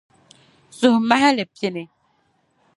Suhumahili 0.77 1.45
pini. 1.55 1.83